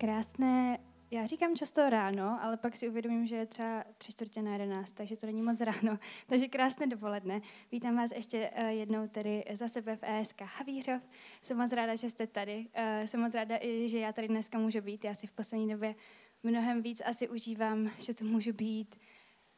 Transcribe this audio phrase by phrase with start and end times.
[0.00, 0.78] Krásné,
[1.10, 4.92] já říkám často ráno, ale pak si uvědomím, že je třeba tři čtvrtě na jedenáct,
[4.92, 5.98] takže to není moc ráno.
[6.26, 7.40] Takže krásné dopoledne.
[7.72, 11.02] Vítám vás ještě uh, jednou tady za sebe v ESK Havířov.
[11.40, 12.66] Jsem moc ráda, že jste tady.
[12.78, 15.04] Uh, jsem moc ráda, i, že já tady dneska můžu být.
[15.04, 15.94] Já si v poslední době
[16.42, 18.96] mnohem víc asi užívám, že to můžu být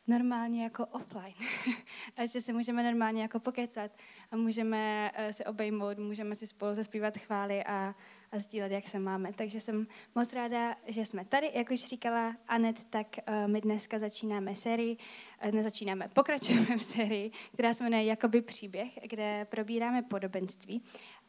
[0.09, 1.49] normálně jako offline.
[2.17, 3.91] a že si můžeme normálně jako pokecat
[4.31, 7.95] a můžeme uh, se obejmout, můžeme si spolu zaspívat chvály a,
[8.33, 9.33] a sdílet, jak se máme.
[9.33, 11.51] Takže jsem moc ráda, že jsme tady.
[11.55, 14.97] Jak už říkala Anet, tak uh, my dneska začínáme sérii,
[15.45, 20.83] uh, nezačínáme, pokračujeme v sérii, která se jmenuje Jakoby příběh, kde probíráme podobenství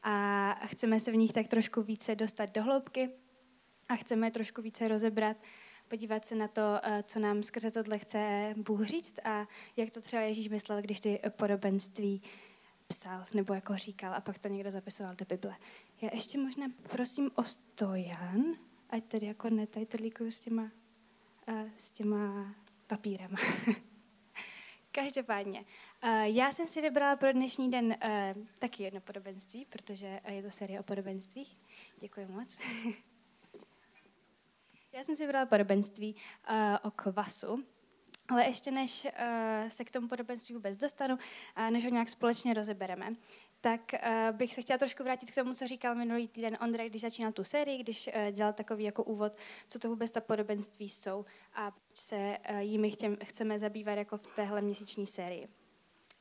[0.04, 3.10] a chceme se v nich tak trošku více dostat do hloubky
[3.90, 5.38] a chceme trošku více rozebrat
[5.88, 6.62] podívat se na to,
[7.04, 11.20] co nám skrze tohle chce Bůh říct a jak to třeba Ježíš myslel, když ty
[11.30, 12.22] podobenství
[12.88, 15.56] psal nebo jako říkal a pak to někdo zapisoval do Bible.
[16.04, 18.44] Já ještě možná prosím o stojan,
[18.90, 20.72] ať tady jako netajtrlíkuju s těma,
[21.48, 22.56] uh, s těma
[22.88, 23.38] papírama.
[24.92, 30.44] Každopádně, uh, já jsem si vybrala pro dnešní den uh, taky jedno podobenství, protože je
[30.44, 31.58] to série o podobenstvích.
[32.00, 32.60] Děkuji moc.
[34.94, 36.16] já jsem si vybrala podobenství
[36.84, 37.64] o kvasu.
[38.30, 39.08] Ale ještě než
[39.68, 41.18] se k tomu podobenství vůbec dostanu,
[41.70, 43.16] než ho nějak společně rozebereme,
[43.64, 47.02] tak uh, bych se chtěla trošku vrátit k tomu, co říkal minulý týden Ondrej, když
[47.02, 49.34] začínal tu sérii, když uh, dělal takový jako úvod,
[49.68, 54.18] co to vůbec ta podobenství jsou a proč se uh, jimi chtěm, chceme zabývat jako
[54.18, 55.48] v téhle měsíční sérii.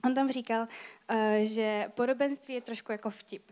[0.04, 3.42] On tam říkal, uh, že podobenství je trošku jako vtip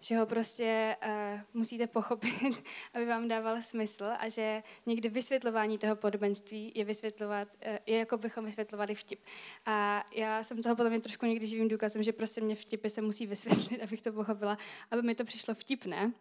[0.00, 2.62] že ho prostě uh, musíte pochopit,
[2.94, 8.18] aby vám dával smysl a že někdy vysvětlování toho podobenství je vysvětlovat, uh, je jako
[8.18, 9.20] bychom vysvětlovali vtip.
[9.66, 13.26] A já jsem toho potom trošku někdy živým důkazem, že prostě mě vtipy se musí
[13.36, 14.58] vysvětlit, abych to pochopila,
[14.90, 16.12] aby mi to přišlo vtipné.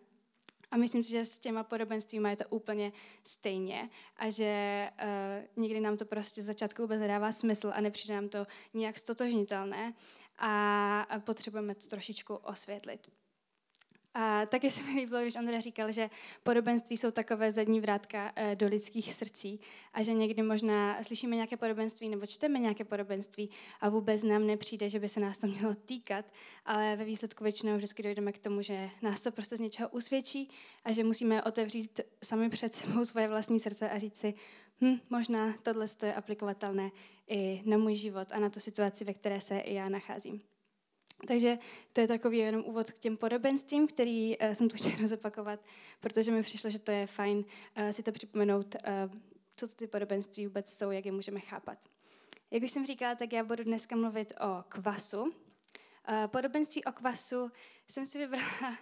[0.71, 2.91] A myslím si, že s těma podobenstvíma je to úplně
[3.23, 8.29] stejně a že uh, někdy nám to prostě začátku vůbec nedává smysl a nepřijde nám
[8.29, 9.93] to nějak stotožnitelné
[10.37, 13.11] a potřebujeme to trošičku osvětlit.
[14.17, 16.09] A taky se mi líbilo, když Andrea říkal, že
[16.43, 19.59] podobenství jsou takové zadní vrátka eh, do lidských srdcí
[19.93, 23.49] a že někdy možná slyšíme nějaké podobenství nebo čteme nějaké podobenství
[23.81, 26.25] a vůbec nám nepřijde, že by se nás to mělo týkat,
[26.65, 30.49] ale ve výsledku většinou vždycky dojdeme k tomu, že nás to prostě z něčeho usvědčí
[30.83, 34.33] a že musíme otevřít sami před sebou svoje vlastní srdce a říct si,
[34.81, 36.91] hm, možná tohle je aplikovatelné
[37.27, 40.54] i na můj život a na tu situaci, ve které se i já nacházím.
[41.27, 41.57] Takže
[41.93, 45.59] to je takový jenom úvod k těm podobenstvím, který uh, jsem tu chtěla zopakovat,
[45.99, 49.19] protože mi přišlo, že to je fajn uh, si to připomenout, uh,
[49.55, 51.77] co ty podobenství vůbec jsou, jak je můžeme chápat.
[52.51, 55.33] Jak už jsem říkala, tak já budu dneska mluvit o kvasu,
[56.27, 57.51] podobenství o kvasu
[57.87, 58.73] jsem si vybrala, uh,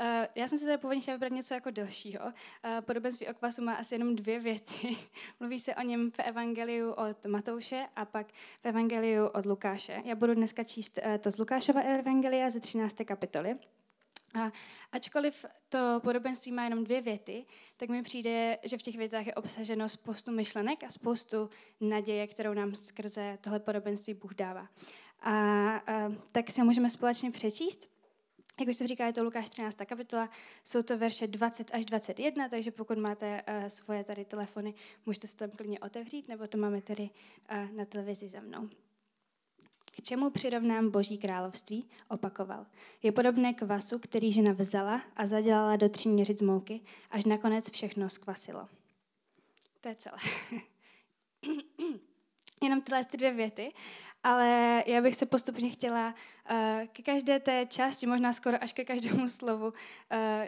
[0.34, 2.24] já jsem si tady původně chtěla vybrat něco jako delšího.
[2.24, 4.96] Uh, podobenství o kvasu má asi jenom dvě věty.
[5.40, 8.26] Mluví se o něm v Evangeliu od Matouše a pak
[8.62, 10.02] v Evangeliu od Lukáše.
[10.04, 12.96] Já budu dneska číst to z Lukášova Evangelia ze 13.
[13.04, 13.58] kapitoly.
[14.34, 14.52] A
[14.92, 17.46] ačkoliv to podobenství má jenom dvě věty,
[17.76, 21.50] tak mi přijde, že v těch větách je obsaženo spoustu myšlenek a spoustu
[21.80, 24.68] naděje, kterou nám skrze tohle podobenství Bůh dává.
[25.20, 25.32] A,
[25.76, 27.90] a tak si ho můžeme společně přečíst.
[28.60, 29.78] Jak už se říká, je to Lukáš 13.
[29.86, 30.30] kapitola,
[30.64, 34.74] jsou to verše 20 až 21, takže pokud máte uh, svoje tady telefony,
[35.06, 38.68] můžete se tam klidně otevřít, nebo to máme tady uh, na televizi za mnou.
[39.98, 41.88] K čemu přirovnám Boží království?
[42.08, 42.66] Opakoval.
[43.02, 46.80] Je podobné kvasu, který žena vzala a zadělala do tří měřic mouky,
[47.10, 48.68] až nakonec všechno skvasilo.
[49.80, 50.16] To je celé.
[52.62, 53.72] Jenom tyhle dvě věty
[54.22, 56.14] ale já bych se postupně chtěla
[56.50, 56.56] uh,
[56.92, 59.72] ke každé té části, možná skoro až ke každému slovu, uh,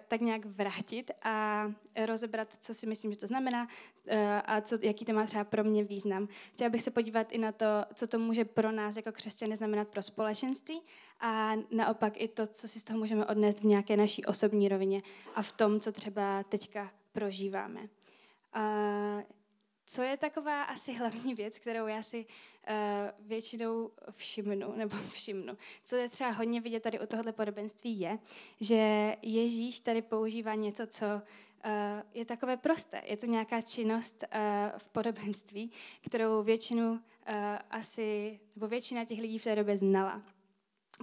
[0.09, 1.65] tak nějak vrátit a
[2.07, 5.65] rozebrat, co si myslím, že to znamená uh, a co, jaký to má třeba pro
[5.65, 6.29] mě význam.
[6.53, 9.89] Chtěla bych se podívat i na to, co to může pro nás jako křesťany znamenat
[9.89, 10.81] pro společenství
[11.21, 15.03] a naopak i to, co si z toho můžeme odnést v nějaké naší osobní rovině
[15.35, 17.81] a v tom, co třeba teďka prožíváme.
[18.57, 19.23] Uh,
[19.91, 22.75] co je taková asi hlavní věc, kterou já si uh,
[23.29, 28.19] většinou všimnu, nebo všimnu, co je třeba hodně vidět tady u tohohle podobenství, je,
[28.61, 31.21] že Ježíš tady používá něco, co uh,
[32.15, 33.03] je takové prosté.
[33.05, 36.99] Je to nějaká činnost uh, v podobenství, kterou většinu uh,
[37.71, 40.23] asi, nebo většina těch lidí v té době znala.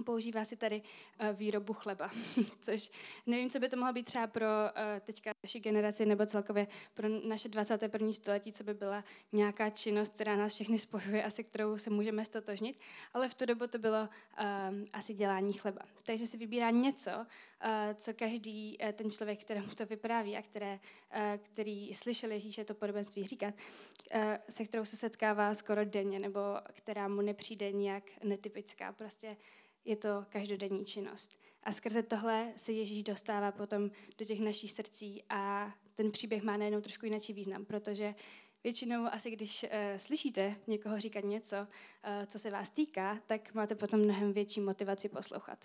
[0.04, 2.10] Používá si tady uh, výrobu chleba,
[2.60, 2.90] což
[3.26, 7.08] nevím, co by to mohlo být třeba pro uh, teďka naši generaci nebo celkově pro
[7.08, 8.12] naše 21.
[8.12, 12.24] století, co by byla nějaká činnost, která nás všechny spojuje a se kterou se můžeme
[12.24, 12.80] stotožnit,
[13.14, 14.46] ale v tu dobu to bylo uh,
[14.92, 15.80] asi dělání chleba.
[16.02, 17.10] Takže si vybírá něco,
[17.94, 20.80] co každý ten člověk, kterému to vypráví a které,
[21.42, 23.54] který slyšel Ježíše to podobenství říkat,
[24.48, 26.40] se kterou se setkává skoro denně nebo
[26.72, 28.92] která mu nepřijde nějak netypická.
[28.92, 29.36] Prostě
[29.88, 31.38] je to každodenní činnost.
[31.62, 36.56] A skrze tohle se Ježíš dostává potom do těch našich srdcí a ten příběh má
[36.56, 38.14] najednou trošku jiný význam, protože
[38.64, 41.66] většinou asi když uh, slyšíte někoho říkat něco, uh,
[42.26, 45.64] co se vás týká, tak máte potom mnohem větší motivaci poslouchat.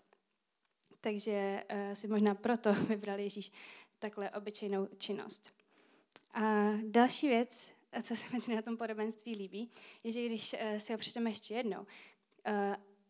[1.02, 3.52] Takže uh, si možná proto vybral Ježíš
[4.00, 5.54] takhle obyčejnou činnost.
[6.34, 7.72] A další věc,
[8.04, 9.70] co se mi na tom podobenství líbí,
[10.04, 11.86] je, že když si ho přečteme ještě jednou,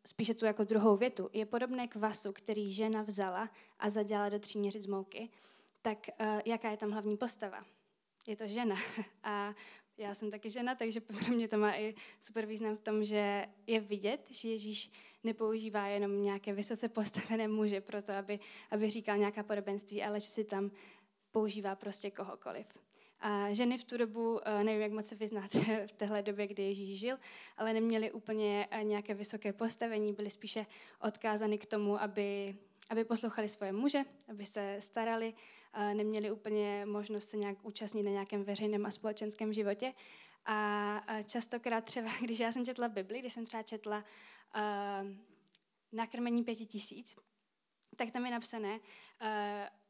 [0.08, 4.60] spíše tu jako druhou větu, je podobné vasu, který žena vzala a zadělala do tří
[4.60, 5.30] měřic mouky,
[5.82, 7.60] tak uh, jaká je tam hlavní postava?
[8.28, 8.76] Je to žena.
[9.24, 9.56] A
[9.98, 13.46] já jsem taky žena, takže pro mě to má i super význam v tom, že
[13.68, 14.92] je vidět, že Ježíš
[15.24, 18.40] nepoužívá jenom nějaké vysoce postavené muže pro to, aby,
[18.72, 20.72] aby říkal nějaká podobenství, ale že si tam
[21.32, 22.66] používá prostě kohokoliv.
[23.26, 26.64] A ženy v tu dobu, eh, nevím, jak moc se vyznáte v téhle době, kdy
[26.64, 27.18] Ježíš žil,
[27.58, 30.66] ale neměly úplně eh, nějaké vysoké postavení, byly spíše
[31.02, 32.56] odkázány k tomu, aby,
[32.90, 35.34] aby poslouchali svoje muže, aby se starali,
[35.94, 39.94] neměli úplně možnost se nějak účastnit na nějakém veřejném a společenském životě.
[40.46, 44.04] A častokrát třeba, když já jsem četla Bibli, když jsem třeba četla
[44.56, 45.10] uh,
[45.92, 47.16] nakrmení pěti tisíc,
[47.96, 49.28] tak tam je napsané, uh,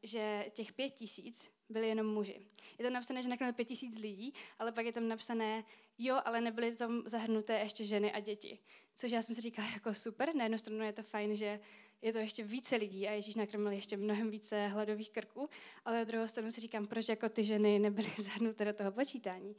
[0.02, 2.46] že těch pět tisíc byli jenom muži.
[2.78, 5.64] Je tam napsané, že nakrmili pět tisíc lidí, ale pak je tam napsané,
[5.98, 8.58] jo, ale nebyly tam zahrnuté ještě ženy a děti.
[8.94, 11.60] Což já jsem si říkala jako super, na jednu stranu je to fajn, že
[12.02, 15.48] je to ještě více lidí a Ježíš nakrmil ještě mnohem více hladových krků,
[15.84, 19.56] ale na druhou stranu si říkám, proč jako ty ženy nebyly zahrnuté do toho počítání.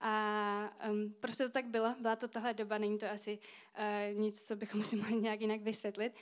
[0.00, 3.38] A um, prostě to tak bylo, byla to tahle doba, není to asi
[3.78, 6.12] uh, nic, co bychom si mohli nějak jinak vysvětlit.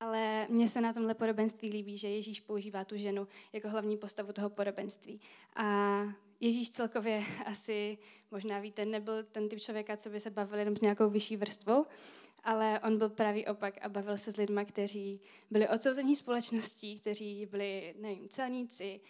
[0.00, 4.32] Ale mně se na tomhle podobenství líbí, že Ježíš používá tu ženu jako hlavní postavu
[4.32, 5.20] toho podobenství.
[5.56, 5.98] A
[6.40, 7.98] Ježíš celkově asi,
[8.30, 11.86] možná víte, nebyl ten typ člověka, co by se bavil jenom s nějakou vyšší vrstvou,
[12.44, 15.20] ale on byl pravý opak a bavil se s lidmi, kteří
[15.50, 19.00] byli odsouzení společností, kteří byli, nevím, celníci,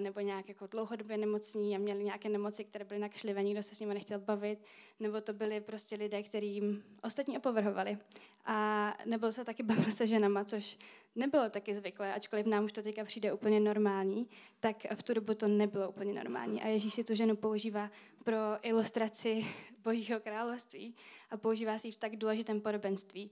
[0.00, 3.80] nebo nějak jako dlouhodobě nemocní a měli nějaké nemoci, které byly nakašlivé, nikdo se s
[3.80, 4.58] nimi nechtěl bavit,
[5.00, 7.98] nebo to byli prostě lidé, kterým ostatní opovrhovali.
[8.44, 10.78] A nebo se taky bavil se ženama, což
[11.16, 14.28] nebylo taky zvyklé, ačkoliv nám už to teďka přijde úplně normální,
[14.60, 16.62] tak v tu dobu to nebylo úplně normální.
[16.62, 17.90] A Ježíš si tu ženu používá
[18.24, 19.46] pro ilustraci
[19.84, 20.94] Božího království
[21.30, 23.30] a používá si ji v tak důležitém podobenství,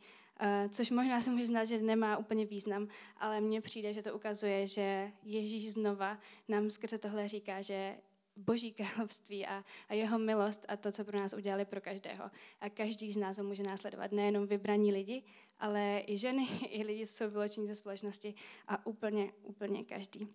[0.69, 4.67] což možná se může znát, že nemá úplně význam, ale mně přijde, že to ukazuje,
[4.67, 6.19] že Ježíš znova
[6.49, 7.97] nám skrze tohle říká, že
[8.39, 12.31] Boží království a, a jeho milost a to, co pro nás udělali pro každého.
[12.61, 14.13] A každý z nás ho může následovat.
[14.13, 15.23] Nejenom vybraní lidi,
[15.59, 18.35] ale i ženy, i lidi, co jsou vyloučení ze společnosti
[18.69, 20.29] a úplně, úplně každý.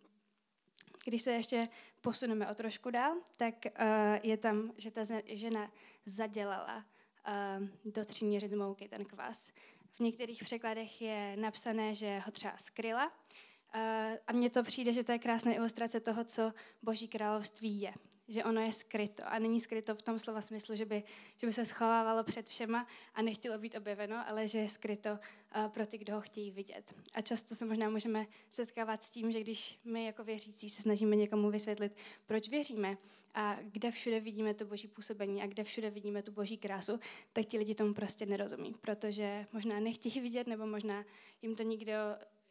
[1.05, 1.67] Když se ještě
[2.01, 3.85] posuneme o trošku dál, tak uh,
[4.23, 5.71] je tam, že ta žena
[6.05, 9.51] zadělala uh, do tří měřic mouky ten kvas.
[9.95, 13.05] V některých překladech je napsané, že ho třeba skryla.
[13.05, 13.81] Uh,
[14.27, 17.93] a mně to přijde, že to je krásná ilustrace toho, co Boží království je
[18.27, 19.23] že ono je skryto.
[19.25, 21.03] A není skryto v tom slova smyslu, že by,
[21.37, 25.67] že by se schovávalo před všema a nechtělo být objeveno, ale že je skryto uh,
[25.67, 26.93] pro ty, kdo ho chtějí vidět.
[27.13, 31.15] A často se možná můžeme setkávat s tím, že když my jako věřící se snažíme
[31.15, 32.97] někomu vysvětlit, proč věříme
[33.33, 36.99] a kde všude vidíme to boží působení a kde všude vidíme tu boží krásu,
[37.33, 41.05] tak ti lidi tomu prostě nerozumí, protože možná nechtějí vidět nebo možná
[41.41, 41.93] jim to nikdo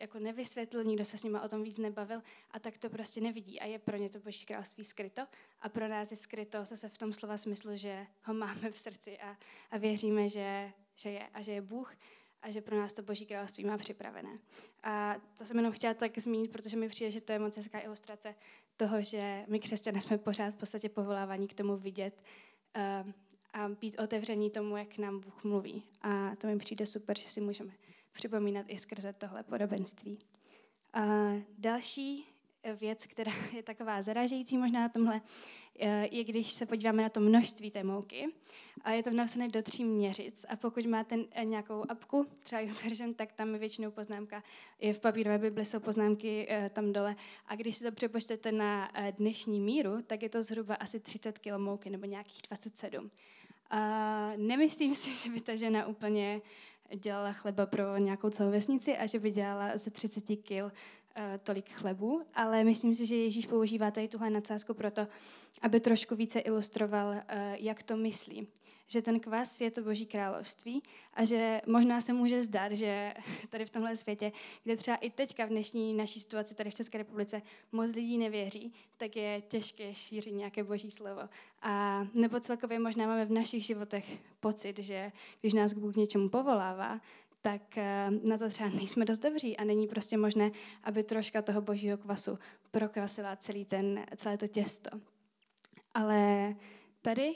[0.03, 3.61] jako nevysvětlil, nikdo se s nima o tom víc nebavil a tak to prostě nevidí
[3.61, 5.23] a je pro ně to boží království skryto
[5.61, 9.19] a pro nás je skryto zase v tom slova smyslu, že ho máme v srdci
[9.19, 9.37] a,
[9.71, 11.95] a věříme, že, že je a že je Bůh
[12.43, 14.39] a že pro nás to boží království má připravené.
[14.83, 17.81] A to jsem jenom chtěla tak zmínit, protože mi přijde, že to je moc hezká
[17.81, 18.35] ilustrace
[18.77, 22.23] toho, že my křesťané jsme pořád v podstatě povolávaní k tomu vidět
[23.05, 23.13] uh,
[23.53, 25.83] a být otevření tomu, jak nám Bůh mluví.
[26.03, 27.73] A to mi přijde super, že si můžeme
[28.13, 30.19] připomínat i skrze tohle podobenství.
[30.93, 32.33] A další
[32.81, 35.21] věc, která je taková zaražející možná na tomhle,
[36.11, 38.29] je když se podíváme na to množství té mouky.
[38.85, 40.47] A je to napsané do tří měřic.
[40.49, 44.43] A pokud máte nějakou apku, třeba version, tak tam je většinou poznámka.
[44.79, 47.17] I v papírové Bibli jsou poznámky eh, tam dole.
[47.47, 51.57] A když si to přepočtete na dnešní míru, tak je to zhruba asi 30 kg
[51.57, 53.11] mouky, nebo nějakých 27.
[53.73, 56.41] A nemyslím si, že by ta žena úplně
[56.97, 61.71] dělala chleba pro nějakou celou vesnici a že by dělala ze 30 kil uh, tolik
[61.71, 65.09] chlebu, ale myslím si, že Ježíš používá tady tuhle nadsázku proto,
[65.63, 67.21] aby trošku více ilustroval, uh,
[67.55, 68.49] jak to myslí.
[68.93, 70.83] Že ten kvas je to boží království
[71.15, 73.15] a že možná se může zdát, že
[73.49, 74.33] tady v tomhle světě,
[74.65, 78.73] kde třeba i teďka v dnešní naší situaci tady v České republice moc lidí nevěří,
[78.97, 81.23] tak je těžké šířit nějaké boží slovo.
[81.63, 86.29] A nebo celkově možná máme v našich životech pocit, že když nás Bůh k něčemu
[86.29, 87.01] povolává,
[87.43, 90.51] tak eh, na to třeba nejsme dost dobří a není prostě možné,
[90.85, 92.39] aby troška toho božího kvasu
[92.71, 94.91] prokvasila celý ten, celé to těsto.
[95.95, 96.55] Ale
[97.03, 97.35] tady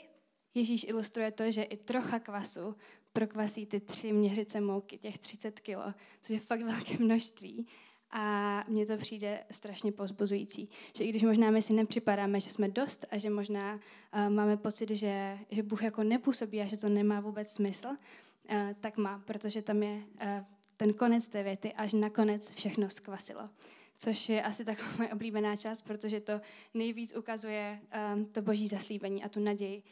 [0.57, 2.75] Ježíš ilustruje to, že i trocha kvasu
[3.13, 7.67] prokvasí ty tři měřice mouky, těch 30 kilo, což je fakt velké množství.
[8.11, 12.69] A mně to přijde strašně pozbuzující, že i když možná my si nepřipadáme, že jsme
[12.69, 16.89] dost a že možná uh, máme pocit, že, že Bůh jako nepůsobí a že to
[16.89, 20.45] nemá vůbec smysl, uh, tak má, protože tam je uh,
[20.77, 23.49] ten konec té věty, až nakonec všechno zkvasilo.
[23.97, 26.41] Což je asi taková moje oblíbená část, protože to
[26.73, 27.79] nejvíc ukazuje
[28.15, 29.83] um, to boží zaslíbení a tu naději,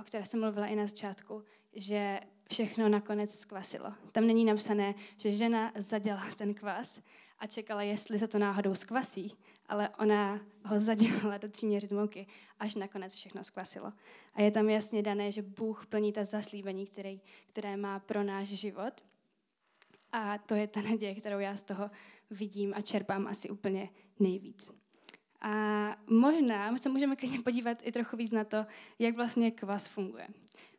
[0.00, 2.20] o které jsem mluvila i na začátku, že
[2.50, 3.92] všechno nakonec zkvasilo.
[4.12, 7.00] Tam není napsané, že žena zadělala ten kvas
[7.38, 9.34] a čekala, jestli se to náhodou zkvasí,
[9.66, 12.26] ale ona ho zadělala do tří měřit mouky,
[12.58, 13.92] až nakonec všechno zkvasilo.
[14.34, 18.48] A je tam jasně dané, že Bůh plní ta zaslíbení, který, které má pro náš
[18.48, 19.04] život.
[20.12, 21.90] A to je ta naděje, kterou já z toho
[22.30, 23.88] vidím a čerpám asi úplně
[24.20, 24.72] nejvíc.
[25.40, 28.66] A možná se můžeme klidně podívat i trochu víc na to,
[28.98, 30.28] jak vlastně kvas funguje.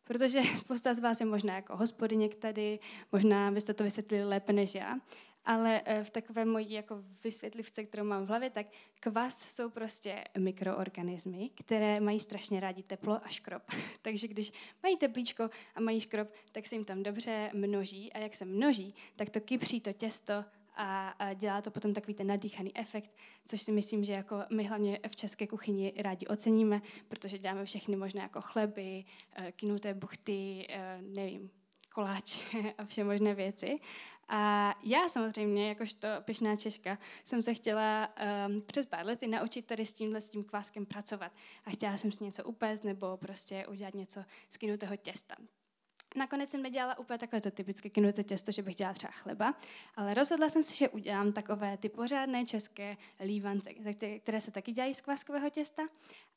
[0.03, 2.79] Protože spousta z vás je možná jako hospodyně tady,
[3.11, 4.99] možná byste to vysvětlili lépe než já,
[5.45, 8.67] ale eh, v takové mojí jako vysvětlivce, kterou mám v hlavě, tak
[8.99, 13.63] kvas jsou prostě mikroorganismy, které mají strašně rádi teplo a škrob.
[14.01, 14.51] Takže když
[14.83, 18.95] mají teplíčko a mají škrob, tak se jim tam dobře množí a jak se množí,
[19.15, 20.45] tak to kypří to těsto
[20.79, 23.11] a, dělá to potom takový ten nadýchaný efekt,
[23.45, 27.95] což si myslím, že jako my hlavně v české kuchyni rádi oceníme, protože děláme všechny
[27.95, 29.05] možné jako chleby,
[29.35, 31.51] eh, kinuté buchty, eh, nevím,
[31.93, 33.79] koláče a vše možné věci.
[34.27, 38.09] A já samozřejmě, jakožto pyšná Češka, jsem se chtěla
[38.47, 41.31] um, před pár lety naučit tady s tímhle s tím kváskem pracovat.
[41.65, 45.35] A chtěla jsem si něco upést nebo prostě udělat něco z kinutého těsta.
[46.15, 49.53] Nakonec jsem nedělala úplně takové to typické kinuté těsto, že bych dělala třeba chleba,
[49.95, 53.73] ale rozhodla jsem se, že udělám takové ty pořádné české lívance,
[54.19, 55.83] které se taky dělají z kváskového těsta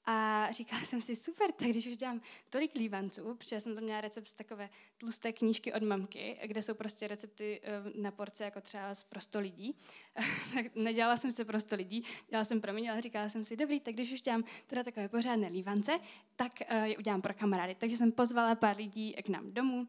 [0.04, 4.00] a říkala jsem si, super, tak když už dělám tolik lívanců, protože jsem to měla
[4.00, 8.60] recept z takové tlusté knížky od mamky, kde jsou prostě recepty eh, na porce jako
[8.60, 9.76] třeba z prosto lidí,
[10.54, 13.80] tak nedělala jsem se prosto lidí, dělala jsem pro mě, ale říkala jsem si, dobrý,
[13.80, 15.98] tak když už dělám teda takové pořádné lívance,
[16.36, 17.74] tak uh, je udělám pro kamarády.
[17.74, 19.86] Takže jsem pozvala pár lidí k nám domů, uh,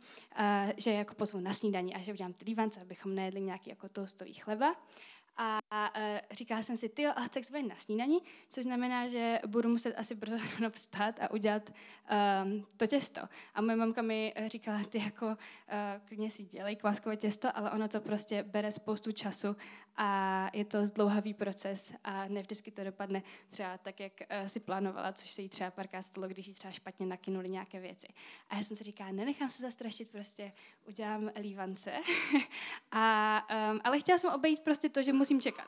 [0.77, 3.89] že je jako pozvu na snídaní a že udělám ty lívance, abychom nejedli nějaký jako
[3.89, 4.75] toastový chleba.
[5.37, 9.39] A, a uh, říkala jsem si, ty a tak jsme na snídaní, což znamená, že
[9.47, 10.37] budu muset asi brzo
[10.69, 11.69] vstát a udělat
[12.43, 13.21] um, to těsto.
[13.53, 15.33] A moje mamka mi říkala, ty jako uh,
[16.05, 19.55] klidně si dělej kváskové těsto, ale ono to prostě bere spoustu času
[19.97, 25.13] a je to zdlouhavý proces a nevždycky to dopadne třeba tak, jak uh, si plánovala,
[25.13, 28.07] což se jí třeba párkrát stalo, když jí třeba špatně nakynuli nějaké věci.
[28.49, 30.51] A já jsem si říkala, nenechám se zastrašit, prostě
[30.87, 31.91] udělám lívance.
[32.91, 35.62] a, um, ale chtěla jsem obejít prostě to, že musím čekat.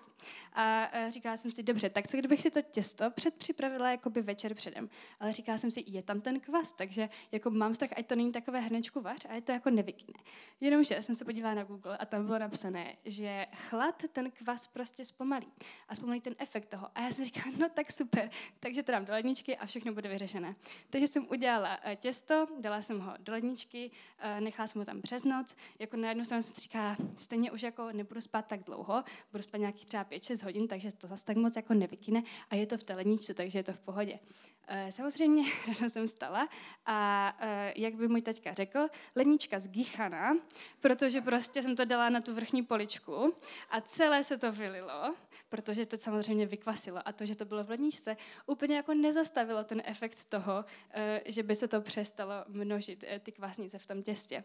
[0.53, 4.53] A uh, říkala jsem si, dobře, tak co kdybych si to těsto předpřipravila jakoby večer
[4.53, 4.89] předem.
[5.19, 8.31] Ale říkala jsem si, je tam ten kvas, takže jako mám strach, ať to není
[8.31, 10.19] takové hrnečku vař, a je to jako nevykyne.
[10.61, 15.05] Jenomže jsem se podívala na Google a tam bylo napsané, že chlad ten kvas prostě
[15.05, 15.47] zpomalí.
[15.87, 16.87] A zpomalí ten efekt toho.
[16.95, 20.09] A já jsem říkala, no tak super, takže to dám do ledničky a všechno bude
[20.09, 20.55] vyřešené.
[20.89, 25.01] Takže jsem udělala eh, těsto, dala jsem ho do ledničky, eh, nechala jsem ho tam
[25.01, 25.55] přes noc.
[25.79, 29.41] Jako na jednu stranu jsem si říkala, stejně už jako nebudu spát tak dlouho, budu
[29.41, 32.83] spát třeba 5-6 hodin, takže to zase tak moc jako nevykyne a je to v
[32.83, 34.19] té ledničce, takže je to v pohodě.
[34.67, 36.49] Eh, samozřejmě ráno jsem stala
[36.85, 40.37] a eh, jak by můj taťka řekl, lednička z Gichana,
[40.79, 43.33] protože prostě jsem to dala na tu vrchní poličku
[43.69, 45.15] a celé se to vylilo,
[45.49, 49.81] protože to samozřejmě vykvasilo a to, že to bylo v ledničce, úplně jako nezastavilo ten
[49.85, 54.43] efekt toho, eh, že by se to přestalo množit, ty kvasnice v tom těstě.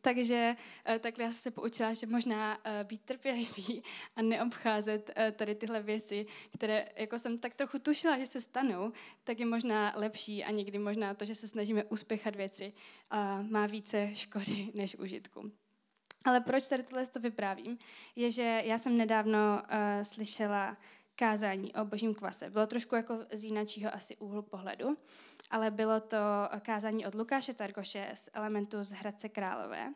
[0.00, 3.82] Takže eh, takhle já jsem se poučila, že možná eh, být trpělivý
[4.16, 8.92] a neobcházet eh, tady tyhle věci, které jako jsem tak trochu tušila, že se stanou,
[9.24, 12.72] tak je možná lepší a někdy možná to, že se snažíme uspěchat věci,
[13.42, 15.52] má více škody než užitku.
[16.24, 17.78] Ale proč tady tohle to vyprávím,
[18.16, 20.76] je, že já jsem nedávno uh, slyšela
[21.16, 22.50] kázání o božím kvase.
[22.50, 24.96] Bylo trošku jako z jináčího asi úhlu pohledu
[25.50, 26.16] ale bylo to
[26.62, 29.92] kázání od Lukáše Targoše z elementu z Hradce Králové.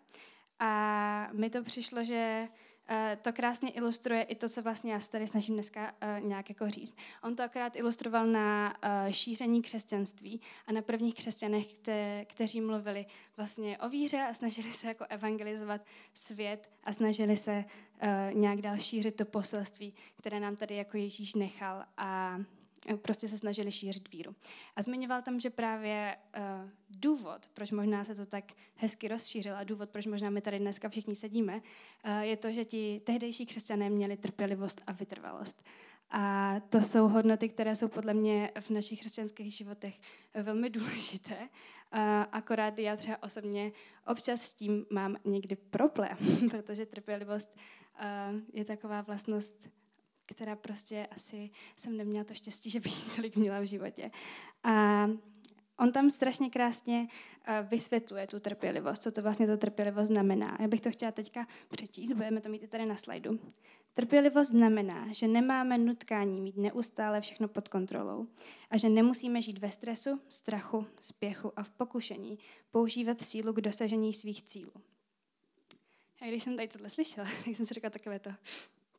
[0.58, 2.48] A mi to přišlo, že
[2.92, 6.48] Eh, to krásně ilustruje i to, co vlastně já se tady snažím dneska uh, nějak
[6.48, 6.96] jako říct.
[7.22, 13.06] On to akorát ilustroval na uh, šíření křesťanství a na prvních křesťanech, kte, kteří mluvili
[13.36, 15.80] vlastně o víře a snažili se jako evangelizovat
[16.14, 17.64] svět a snažili se
[18.32, 22.38] nějak dál šířit to poselství, které nám tady jako Ježíš nechal a
[23.02, 24.34] prostě se snažili šířit víru.
[24.76, 28.44] A zmiňoval tam, že právě uh, důvod, proč možná se to tak
[28.74, 32.64] hezky rozšířilo a důvod, proč možná my tady dneska všichni sedíme, uh, je to, že
[32.64, 35.62] ti tehdejší křesťané měli trpělivost a vytrvalost.
[36.10, 40.00] A to jsou hodnoty, které jsou podle mě v našich křesťanských životech
[40.34, 41.48] velmi důležité.
[42.32, 43.72] Akorát já třeba osobně
[44.06, 46.16] občas s tím mám někdy problém,
[46.50, 47.56] protože trpělivost
[48.52, 49.68] je taková vlastnost,
[50.40, 54.10] která prostě asi jsem neměla to štěstí, že bych tolik měla v životě.
[54.64, 55.06] A
[55.78, 60.56] on tam strašně krásně uh, vysvětluje tu trpělivost, co to vlastně ta trpělivost znamená.
[60.60, 63.40] Já bych to chtěla teďka přečíst, budeme to mít i tady na slajdu.
[63.94, 68.26] Trpělivost znamená, že nemáme nutkání mít neustále všechno pod kontrolou
[68.70, 72.38] a že nemusíme žít ve stresu, strachu, spěchu a v pokušení
[72.70, 74.72] používat sílu k dosažení svých cílů.
[76.20, 78.30] A když jsem tady tohle slyšela, tak jsem si říkala takové to,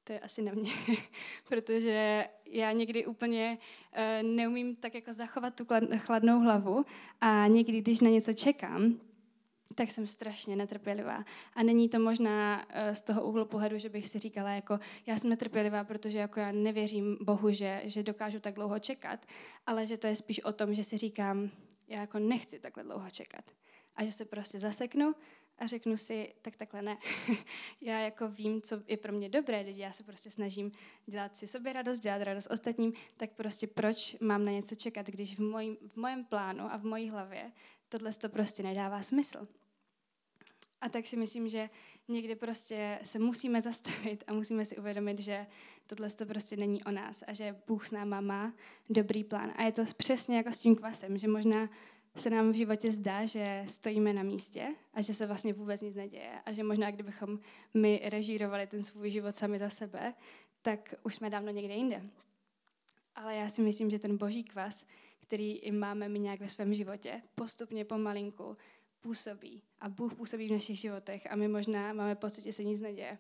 [0.04, 0.72] to je asi na mě,
[1.50, 5.66] protože já někdy úplně uh, neumím tak jako zachovat tu
[5.98, 6.86] chladnou hlavu
[7.22, 9.00] a někdy, když na něco čekám,
[9.76, 11.26] tak jsem strašně netrpělivá.
[11.54, 15.18] A není to možná uh, z toho úhlu pohledu, že bych si říkala, jako já
[15.18, 19.26] jsem netrpělivá, protože jako já nevěřím Bohu, že, že dokážu tak dlouho čekat,
[19.68, 21.50] ale že to je spíš o tom, že si říkám,
[21.88, 23.46] já jako nechci takhle dlouho čekat.
[23.96, 25.16] A že se prostě zaseknu
[25.62, 26.98] a řeknu si, tak takhle ne.
[27.82, 30.72] já jako vím, co je pro mě dobré, teď já se prostě snažím
[31.06, 35.36] dělat si sobě radost, dělat radost ostatním, tak prostě proč mám na něco čekat, když
[35.36, 37.52] v, mojím, v mojem plánu a v mojí hlavě
[37.90, 39.48] tohle to prostě nedává smysl.
[40.82, 41.70] A tak si myslím, že
[42.08, 45.48] někdy prostě se musíme zastavit a musíme si uvědomit, že
[45.88, 48.54] tohle to prostě není o nás a že Bůh s náma má
[48.90, 49.54] dobrý plán.
[49.56, 51.70] A je to přesně jako s tím kvasem, že možná
[52.16, 55.96] se nám v životě zdá, že stojíme na místě a že se vlastně vůbec nic
[55.96, 57.40] neděje a že možná kdybychom
[57.74, 60.14] my režírovali ten svůj život sami za sebe,
[60.62, 62.04] tak už jsme dávno někde jinde.
[63.16, 64.86] Ale já si myslím, že ten boží kvas,
[65.22, 68.58] který i máme my nějak ve svém životě, postupně pomalinku
[69.02, 69.62] působí.
[69.80, 73.12] A Bůh působí v našich životech a my možná máme pocit, že se nic neděje.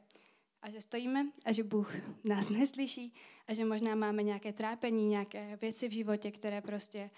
[0.61, 3.13] A že stojíme a že Bůh nás neslyší
[3.47, 7.09] a že možná máme nějaké trápení, nějaké věci v životě, které prostě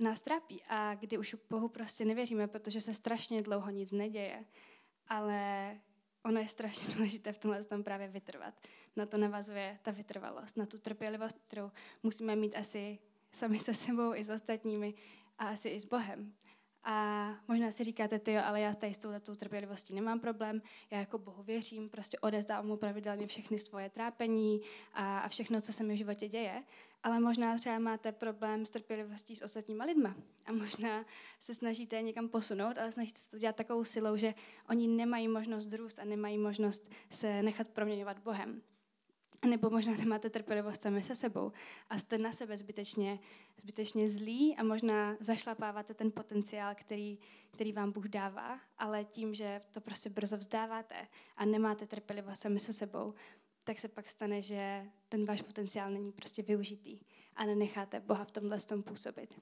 [0.00, 4.44] nás trápí a kdy už Bohu prostě nevěříme, protože se strašně dlouho nic neděje,
[5.08, 5.70] ale
[6.24, 8.54] ono je strašně důležité v tomhle tom právě vytrvat.
[8.96, 11.70] Na to navazuje ta vytrvalost, na tu trpělivost, kterou
[12.02, 12.98] musíme mít asi
[13.32, 14.94] sami se sebou i s ostatními
[15.38, 16.32] a asi i s Bohem.
[16.88, 21.18] A možná si říkáte, ty, ale já tady s touhletou trpělivostí nemám problém, já jako
[21.18, 24.60] Bohu věřím, prostě odezdávám mu pravidelně všechny svoje trápení
[24.92, 26.62] a, a všechno, co se mi v životě děje,
[27.02, 30.14] ale možná třeba máte problém s trpělivostí s ostatníma lidma.
[30.46, 31.04] A možná
[31.40, 34.34] se snažíte někam posunout, ale snažíte se to dělat takovou silou, že
[34.68, 38.62] oni nemají možnost růst a nemají možnost se nechat proměňovat Bohem.
[39.46, 41.52] Nebo možná nemáte trpělivost sami se sebou
[41.90, 43.18] a jste na sebe zbytečně,
[43.56, 47.18] zbytečně zlí a možná zašlapáváte ten potenciál, který,
[47.50, 52.60] který vám Bůh dává, ale tím, že to prostě brzo vzdáváte a nemáte trpělivost sami
[52.60, 53.14] se sebou,
[53.64, 57.00] tak se pak stane, že ten váš potenciál není prostě využitý
[57.36, 59.34] a nenecháte Boha v tomhle tom působit.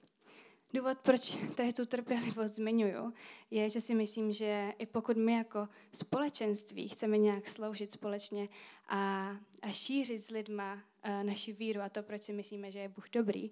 [0.74, 3.12] Důvod, proč tady tu trpělivost zmiňuju,
[3.50, 8.48] je, že si myslím, že i pokud my jako společenství chceme nějak sloužit společně
[8.88, 9.30] a,
[9.62, 13.10] a šířit s lidma uh, naši víru a to, proč si myslíme, že je Bůh
[13.12, 13.50] dobrý,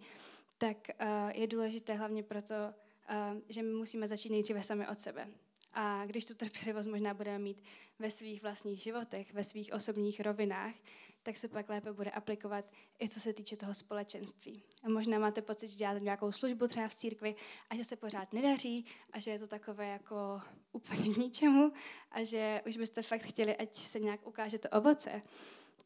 [0.59, 5.29] tak uh, je důležité hlavně proto, uh, že my musíme začít nejdříve sami od sebe.
[5.75, 7.63] A když tu trpělivost možná budeme mít
[7.99, 10.75] ve svých vlastních životech, ve svých osobních rovinách,
[11.23, 12.65] tak se pak lépe bude aplikovat
[13.03, 14.63] i co se týče toho společenství.
[14.85, 17.35] A možná máte pocit, že děláte nějakou službu třeba v církvi
[17.71, 20.41] a že se pořád nedaří a že je to takové jako
[20.73, 21.73] úplně k ničemu
[22.11, 25.23] a že už byste fakt chtěli, ať se nějak ukáže to ovoce.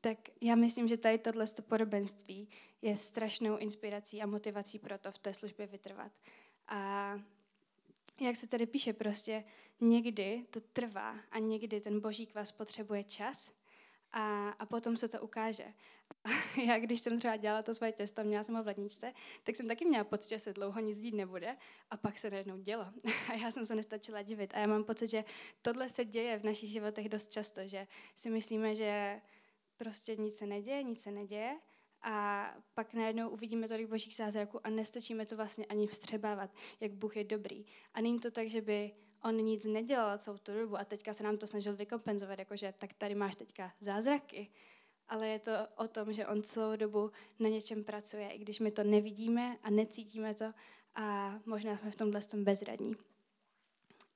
[0.01, 2.49] Tak já myslím, že tady tohle podobenství
[2.83, 6.13] je strašnou inspirací a motivací pro to v té službě vytrvat.
[6.69, 7.13] A
[8.21, 9.45] jak se tady píše, prostě
[9.81, 13.53] někdy to trvá a někdy ten boží kvas potřebuje čas
[14.13, 15.65] a, a potom se to ukáže.
[16.67, 19.69] Já, když jsem třeba dělala to svoje těsto, měla jsem ho v ledničce, tak jsem
[19.69, 21.57] taky měla pocit, že se dlouho nic dít nebude
[21.91, 22.87] a pak se najednou dělo.
[23.29, 24.55] A já jsem se nestačila divit.
[24.55, 25.25] A já mám pocit, že
[25.63, 29.21] tohle se děje v našich životech dost často, že si myslíme, že
[29.77, 31.57] prostě nic se neděje, nic se neděje
[32.03, 37.17] a pak najednou uvidíme tolik božích zázraků a nestačíme to vlastně ani vstřebávat, jak Bůh
[37.17, 37.67] je dobrý.
[37.95, 41.25] A není to tak, že by on nic nedělal celou tu dobu a teďka se
[41.25, 44.51] nám to snažil vykompenzovat, jakože tak tady máš teďka zázraky.
[45.09, 48.71] Ale je to o tom, že on celou dobu na něčem pracuje, i když my
[48.71, 50.53] to nevidíme a necítíme to
[50.95, 52.97] a možná jsme v tomhle tom bezradní.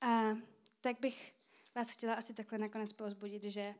[0.01, 0.37] A
[0.81, 1.33] tak bych
[1.75, 3.75] vás chtěla asi takhle nakonec pozbudit, že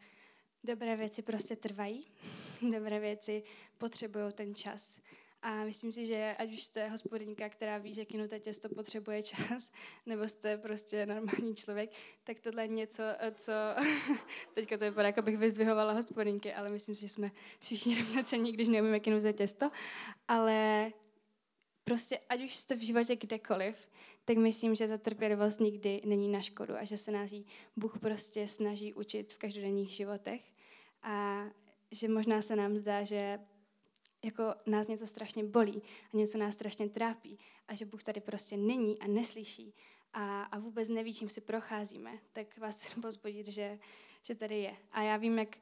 [0.63, 2.01] dobré věci prostě trvají,
[2.71, 3.43] dobré věci
[3.77, 5.01] potřebují ten čas.
[5.43, 9.71] A myslím si, že ať už jste hospodinka, která ví, že kinuté těsto potřebuje čas,
[10.05, 11.91] nebo jste prostě normální člověk,
[12.23, 13.03] tak tohle je něco,
[13.35, 13.51] co...
[14.53, 18.67] Teďka to vypadá, jako bych vyzdvihovala hospodinky, ale myslím si, že jsme všichni rovnocení, když
[18.67, 19.71] neumíme kinuté těsto.
[20.27, 20.91] Ale
[21.83, 23.75] prostě ať už jste v životě kdekoliv,
[24.31, 27.99] tak myslím, že ta trpělivost nikdy není na škodu a že se nás jí Bůh
[27.99, 30.41] prostě snaží učit v každodenních životech
[31.03, 31.45] a
[31.91, 33.39] že možná se nám zdá, že
[34.23, 35.81] jako nás něco strašně bolí
[36.13, 39.73] a něco nás strašně trápí a že Bůh tady prostě není a neslyší
[40.13, 43.79] a, a vůbec neví, čím si procházíme, tak vás chci pozbudit, že,
[44.23, 44.77] že tady je.
[44.91, 45.57] A já vím, jak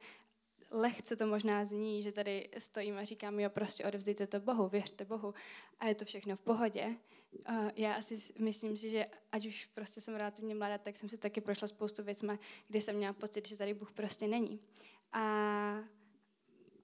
[0.70, 5.04] lehce to možná zní, že tady stojím a říkám, jo, prostě odevzdejte to Bohu, věřte
[5.04, 5.34] Bohu
[5.78, 6.96] a je to všechno v pohodě.
[7.76, 11.40] Já asi myslím si, že ať už prostě jsem relativně mladá, tak jsem si taky
[11.40, 12.38] prošla spoustu věcmi,
[12.68, 14.60] kdy jsem měla pocit, že tady Bůh prostě není.
[15.12, 15.84] A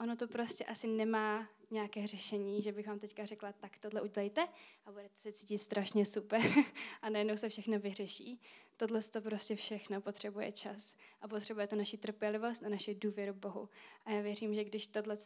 [0.00, 4.48] ono to prostě asi nemá nějaké řešení, že bych vám teďka řekla, tak tohle udělejte
[4.86, 6.42] a budete se cítit strašně super
[7.02, 8.40] a najednou se všechno vyřeší.
[8.76, 13.68] Tohle to prostě všechno potřebuje čas a potřebuje to naši trpělivost a naši důvěru Bohu.
[14.04, 15.16] A já věřím, že když tohle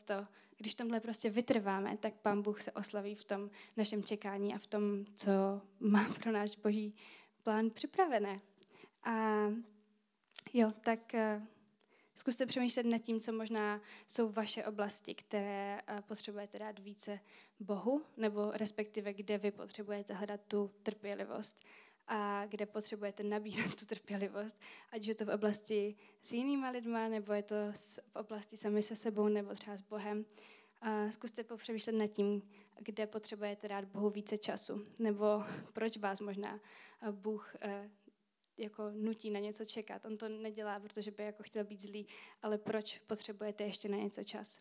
[0.56, 4.66] když tomhle prostě vytrváme, tak Pán Bůh se oslaví v tom našem čekání a v
[4.66, 5.30] tom, co
[5.80, 6.94] má pro náš boží
[7.42, 8.40] plán připravené.
[9.02, 9.46] A
[10.54, 11.46] jo, tak eh,
[12.20, 17.20] Zkuste přemýšlet nad tím, co možná jsou vaše oblasti, které eh, potřebujete dát více
[17.60, 21.64] Bohu, nebo respektive kde vy potřebujete hledat tu trpělivost
[22.10, 24.60] a kde potřebujete nabírat tu trpělivost,
[24.92, 28.96] ať je to v oblasti s jinýma lidma, nebo je to v oblasti sami se
[28.96, 30.26] sebou, nebo třeba s Bohem.
[30.80, 32.42] A zkuste popřemýšlet nad tím,
[32.78, 35.42] kde potřebujete dát Bohu více času, nebo
[35.72, 36.60] proč vás možná
[37.10, 37.90] Bůh eh,
[38.56, 40.06] jako nutí na něco čekat.
[40.06, 42.06] On to nedělá, protože by jako chtěl být zlý,
[42.42, 44.60] ale proč potřebujete ještě na něco čas.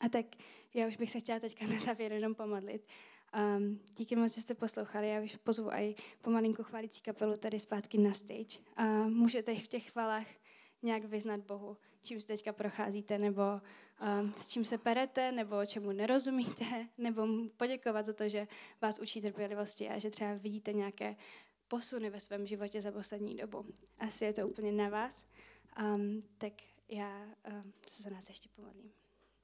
[0.00, 0.26] A tak
[0.74, 2.86] já už bych se chtěla teďka na závěr jenom pomodlit.
[3.34, 5.08] Um, díky moc, že jste poslouchali.
[5.08, 8.58] Já už pozvu i pomalinku chválící kapelu tady zpátky na stage.
[8.76, 10.26] A můžete v těch chvalách
[10.82, 13.42] nějak vyznat Bohu, čím se teďka procházíte, nebo
[14.22, 16.64] um, s čím se perete, nebo čemu nerozumíte,
[16.98, 18.48] nebo poděkovat za to, že
[18.82, 21.16] vás učí trpělivosti a že třeba vidíte nějaké
[21.68, 23.66] posuny ve svém životě za poslední dobu.
[23.98, 25.26] Asi je to úplně na vás.
[25.80, 26.52] Um, tak
[26.88, 29.03] já um, se za nás ještě pomodlím.